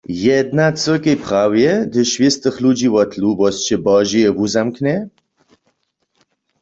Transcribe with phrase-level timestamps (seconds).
[0.25, 4.95] Jedna cyrkej prawje, hdyž wěstych ludźi wot lubosće Božeje wuzamknje?